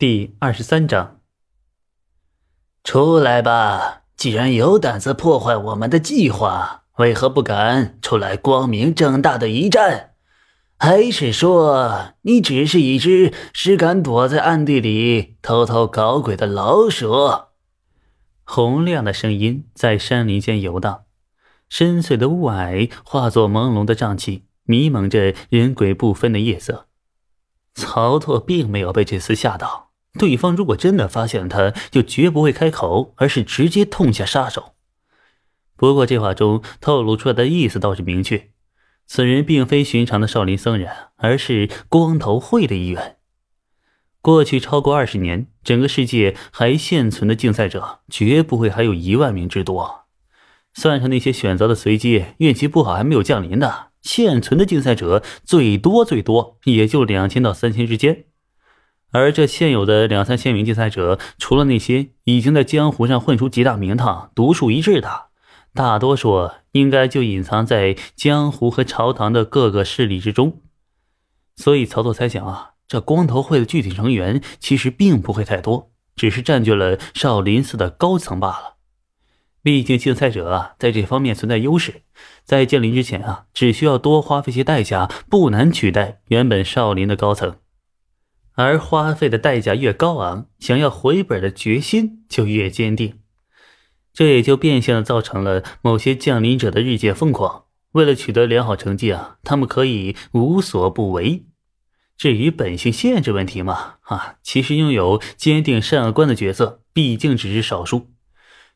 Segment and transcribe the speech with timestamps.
[0.00, 1.18] 第二十三章，
[2.84, 4.02] 出来吧！
[4.16, 10.12] 既然有胆子破坏我们的计划，为何不敢出来光明正大的一战？
[10.78, 17.46] 还是说你只是一只只敢躲在暗地里偷偷搞鬼的老鼠？
[18.44, 21.06] 洪亮的声音在山林间游荡，
[21.68, 26.86] 深邃的雾霭化作朦胧的瘴气，迷蒙着人鬼不分的夜色。
[27.74, 29.87] 曹拓并没有被这厮吓到。
[30.14, 34.74] 对方如果真的发现了他，就绝不会开口，而是直接痛下杀手。
[35.76, 38.50] 不过这话中透露出来的意思倒是明确：
[39.06, 43.16] 此人并非寻常的少林僧人，而是光头会的一员。
[44.20, 50.06] 过去超过二十年，整个世界还现存的竞赛者绝不会还有一万名之多。
[50.74, 58.24] 算上那些选择的随机，运气不好还没有降临的，现存的竞赛者最多最多也就两千到三千之间。
[59.10, 65.28] 而这现有的两三千名竞赛者，除了那些已经在江湖上混出极大名堂、独树一帜的，
[65.72, 70.60] 大多数应该就隐藏在江湖和朝堂的各个势力之中。
[71.56, 78.74] 所以，曹操猜想啊，这光头会的具体成员其实并不会太多，只是占据了少林寺的高层罢了。
[79.62, 82.02] 毕竟，竞赛者啊，在这方面存在优势，
[82.44, 87.56] 在降临之前啊，只需要多花费些代价，不难取代原本少林的高层。
[88.60, 93.20] 而花费的代价越高昂，想要回本的决心就越坚定，
[94.12, 97.66] 这也就变相的造成了某些降临者的日渐疯狂。
[97.92, 101.44] 为了取得良好成绩啊，他们可以无所不为。
[102.16, 108.08] 至于本性限制问题嘛，啊，其实拥有坚定善恶观的角色毕竟只是少数，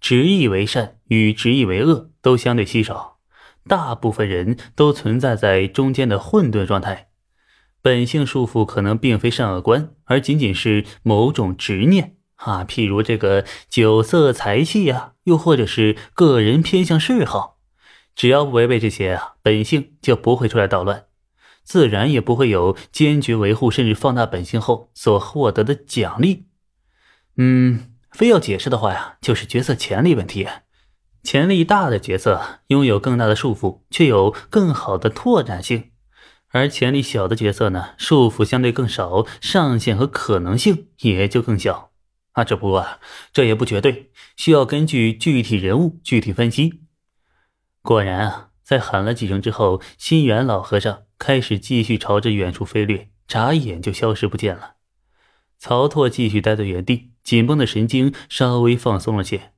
[0.00, 3.18] 执意为善与执意为恶都相对稀少，
[3.68, 7.07] 大部分人都存在在中间的混沌状态。
[7.80, 17.58] 本性束缚可能并非善恶观，而仅仅是某种执念啊，譬如这个酒色财气呀，又或者是个人偏向嗜好。
[18.14, 21.04] 只要不违背这些啊，本性就不会出来捣乱，
[21.62, 26.46] 自然也不会有坚决维护甚至放大本性后所获得的奖励。
[27.36, 30.48] 嗯，非要解释的话呀，就是角色潜力问题。
[31.22, 35.90] 潜力大的角色拥有更大的束缚，却有更好的拓展性。
[36.50, 41.90] 而潜力小的角色呢，束缚相对更少，上限和可能性也就更小
[42.32, 42.42] 啊。
[42.44, 43.00] 只不过啊，
[43.32, 46.80] 这也不绝对，需要根据具体人物具体分析。
[47.82, 54.76] 果然啊，在喊了几声之后，新元老和尚开始继续朝着远处飞掠，眨眼就消失不见了。
[55.58, 59.52] 曹拓继续待在原地，紧绷的神经稍微放松了些。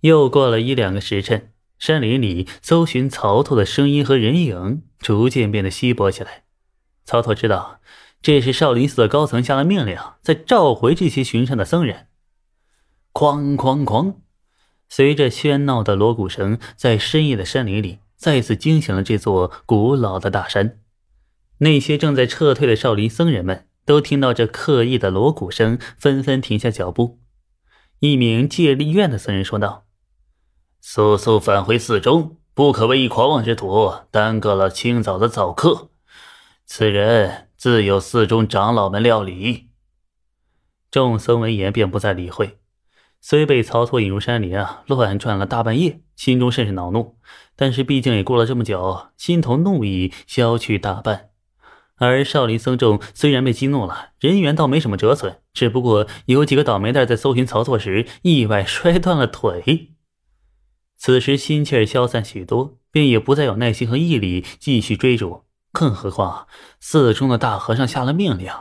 [0.00, 1.48] 又过了一两个时辰。
[1.78, 6.44] 山林里搜寻曹拓的声音和人影逐渐变得稀薄起来。
[7.04, 7.80] 曹操知道，
[8.22, 12.06] 这是少林寺的高层下了命令，在召回这些巡山的僧人。
[13.12, 14.14] 哐哐哐，
[14.88, 20.78] 随着喧闹的锣鼓声，在深夜的山林里再次惊醒了这座古老的大山。
[21.58, 27.18] 那些正在撤退的少林僧人们都听到这刻意的锣鼓声，纷纷停下脚步。
[27.98, 29.84] 一名戒律院的僧人说道。
[30.80, 35.88] 速速返回寺中，不可为一狂妄之徒耽搁了清早的早课。
[36.66, 39.70] 此人自有寺中长老们料理。
[40.90, 42.58] 众僧闻言便不再理会。
[43.22, 47.16] 虽被曹操引入山林啊，乱转了大半夜，心中甚是恼怒，
[47.56, 51.30] 但是毕竟也过了这么久，心头怒意消去大半。
[51.96, 59.91] 而少林僧众虽然被激怒了，人员倒没什么折损，只不过有几个倒霉蛋在搜寻曹操时意外摔断了腿。
[61.04, 65.42] 此时心气儿消散许多，便也不再有耐心和毅力继续追逐。
[65.72, 66.46] 更何况
[66.78, 68.52] 寺中的大和尚下了命令。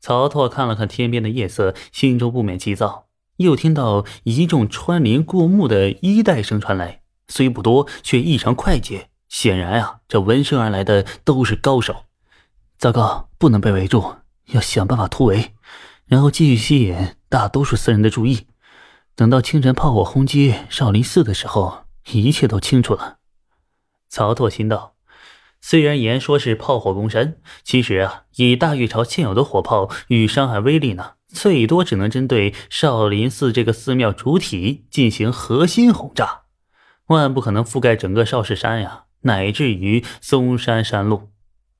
[0.00, 3.06] 曹拓看了看天边的夜色，心中不免急躁。
[3.36, 9.08] 又听到一众穿林过目的衣带声传来，虽不多，却异常快捷。
[9.28, 12.06] 显然啊，这闻声而来的都是高手。
[12.78, 14.16] 糟糕，不能被围住，
[14.46, 15.52] 要想办法突围，
[16.06, 18.48] 然后继续吸引大多数僧人的注意。
[19.14, 23.18] 等到清晨炮火轰击少林寺的时候，一切都清楚了。
[24.08, 24.94] 曹拓心道：
[25.60, 36.42] 虽然言说是炮火攻山，其实啊，以大玉朝现有的火炮与伤害威力呢，最多只能针对少林寺这个寺庙主体进行核心轰炸，
[37.06, 41.28] 万不可能覆盖整个少室山呀，乃至于嵩山山路。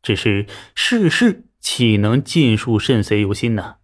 [0.02, 3.76] 只是世事岂能尽数顺遂由心呢？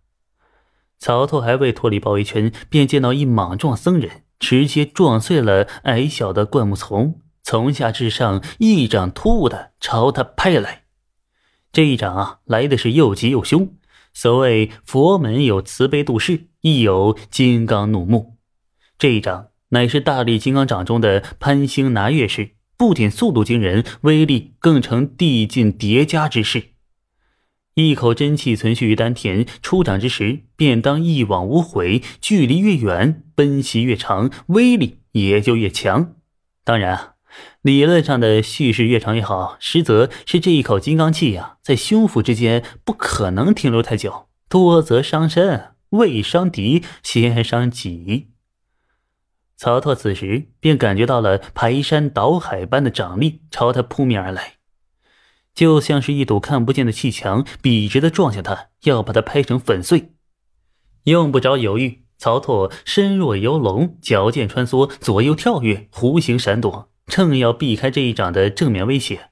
[0.99, 10.83] 曹操还未脱离包围圈，便见到一莽撞僧人直接撞碎了矮小的灌木丛，从下至上一掌突兀的朝他拍来。
[11.73, 13.75] 这一掌啊，来的是又急又凶。
[14.13, 18.39] 所谓佛门有慈悲度世，亦有金刚怒目。
[18.99, 26.71] 这一掌乃是大力金刚掌中的攀星拿月式，不仅速度惊人，威力更成递进叠加之势。
[27.85, 36.17] 一口真气存续于丹田，出掌之时便当一往无回，距离越远，奔袭越长，威力也就越强。
[36.65, 37.15] 当然，
[37.63, 48.33] 理论上的蓄势越长越好，实则是这一口金刚气呀，在胸腹之间不可能停留太久，多则伤身，未伤敌先伤己。
[49.57, 54.55] 曹拓此时便感觉到了排山倒海般的掌力朝他扑面而来。
[55.59, 60.13] 就像是一堵看不见的砌墙，笔直的撞向他，要把他拍成粉碎。
[61.03, 69.31] 用不着犹豫，曹拓身若游龙，矫健穿梭，左右跳跃，弧形闪躲，正要避开这一掌的正面威胁。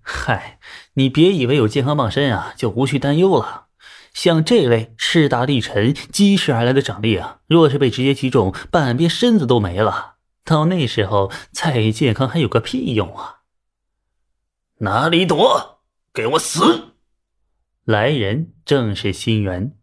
[0.00, 0.58] 嗨，
[0.94, 3.66] 你别以为有健康傍身啊，就无需担忧了。
[4.14, 10.14] 像这类势大力沉、激势而来的掌力啊，若是被直接击中，半边身子都没了。
[10.42, 13.35] 到那时候，再健康还有个屁用啊！
[14.80, 15.80] 哪里躲？
[16.12, 16.92] 给我死！
[17.84, 19.74] 来人正是心源，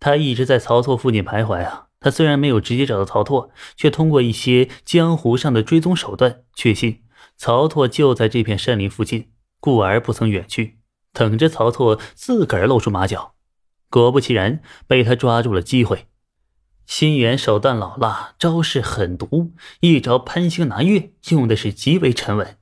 [0.00, 1.86] 他一直在曹拓附近徘徊啊。
[2.00, 7.04] 他虽然没有直接找到曹拓，却通过一些江湖上的追踪手段，确信
[7.36, 9.30] 曹拓就在这片山林附近，
[9.60, 10.78] 故而不曾远去，
[11.12, 13.34] 等着曹拓自个儿露出马脚。
[13.88, 16.08] 果不其然，被他抓住了机会。
[16.84, 22.58] 心源手段老辣，招式狠毒，一招攀星拿月用的是极为沉稳。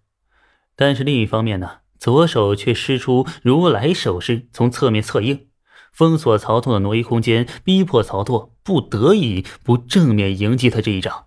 [0.76, 5.46] 但是另一方面呢，左手却施出如来手势，从侧面策应，
[5.92, 11.26] 封锁曹拓的挪移空间，逼迫曹拓不得已不正面迎击他这一掌。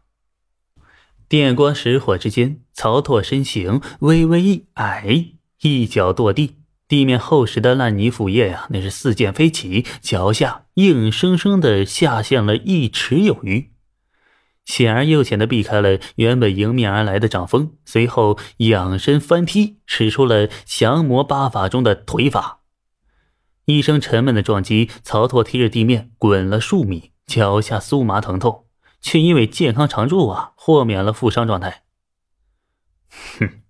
[1.29, 6.55] 电光石火之间，曹拓身形微微一矮，一脚跺地，
[6.87, 13.71] 地面厚实的烂泥腐叶呀，那是四溅飞起，脚下硬生生的下陷了一尺有余。
[14.67, 22.59] 险而又险的避开了原本迎面而来的掌风，随后仰身翻踢，使出了降魔八法中的腿法。
[23.63, 28.65] 一声沉闷的撞击，曹拓踢着地面滚了数米，脚下酥麻疼痛，
[28.99, 31.83] 却因为健康常驻啊，豁免了负伤状态。
[33.39, 33.61] 哼，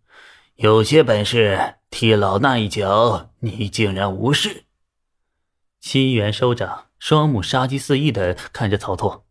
[0.56, 4.64] 有些本事，踢老衲一脚，你竟然无视。
[5.80, 9.27] 心元收掌，双目杀机四溢的看着曹拓。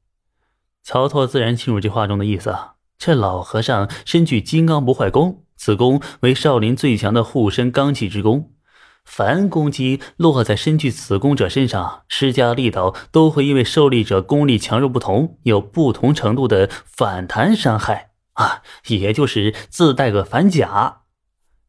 [0.87, 2.75] 曹拓自然清楚这话中的意思啊！
[2.97, 8.53] 这老和尚身具金刚不坏功，此功为少林最强的护身罡气之功。
[9.05, 21.01] 凡攻击落在身具此功者身上，施加力道都会因为受力者功力强弱不同，有不同程度的反弹伤害啊，也就是自带个反甲。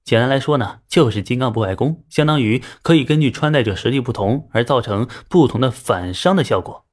[0.04, 6.84] 简单来说呢，就是金刚不坏功，相当于可以根据穿戴者实力不同而造成不同的反伤的效果。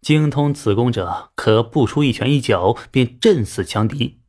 [0.00, 4.20] 精通此功者，可不出一拳一脚便震死强敌。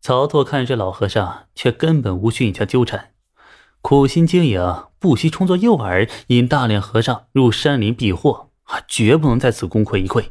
[0.00, 3.10] 曹拓看这老和尚，却根本无需与他纠缠，
[3.80, 8.50] 苦心经营，不惜充作诱饵，引大量和尚入山林避祸，
[8.86, 10.30] 绝不能在此功亏一篑。